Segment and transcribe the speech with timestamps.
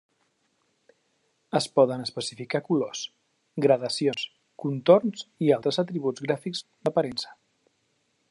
[1.59, 3.03] Es poden especificar colors,
[3.67, 4.25] gradacions,
[4.65, 7.37] contorns, i altres atributs gràfics d'aparença.